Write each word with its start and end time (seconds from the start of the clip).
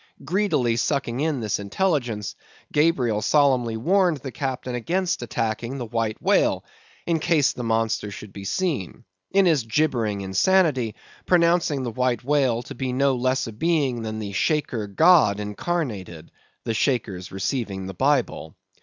Greedily 0.25 0.77
sucking 0.77 1.19
in 1.19 1.41
this 1.41 1.59
intelligence, 1.59 2.33
Gabriel 2.71 3.21
solemnly 3.21 3.77
warned 3.77 4.17
the 4.17 4.31
captain 4.31 4.73
against 4.73 5.21
attacking 5.21 5.77
the 5.77 5.85
White 5.85 6.19
Whale, 6.19 6.65
in 7.05 7.19
case 7.19 7.53
the 7.53 7.61
monster 7.63 8.09
should 8.09 8.33
be 8.33 8.43
seen; 8.43 9.03
in 9.29 9.45
his 9.45 9.61
gibbering 9.61 10.21
insanity, 10.21 10.95
pronouncing 11.27 11.83
the 11.83 11.91
White 11.91 12.23
Whale 12.23 12.63
to 12.63 12.73
be 12.73 12.91
no 12.91 13.13
less 13.15 13.45
a 13.45 13.51
being 13.53 14.01
than 14.01 14.17
the 14.17 14.31
Shaker 14.31 14.87
God 14.87 15.39
incarnated; 15.39 16.31
the 16.63 16.73
Shakers 16.73 17.31
receiving 17.31 17.85
the 17.85 17.93
Bible. 17.93 18.55